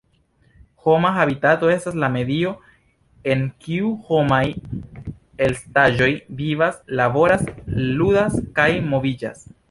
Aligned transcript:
Homa 0.83 1.09
habitato 1.15 1.67
estas 1.73 1.97
la 2.03 2.07
medio 2.13 2.53
en 3.33 3.43
kiu 3.65 3.91
homaj 4.07 4.41
estaĵoj 5.49 6.09
vivas, 6.39 6.79
laboras, 7.01 7.45
ludas 8.01 8.39
kaj 8.61 8.69
moviĝas. 8.95 9.45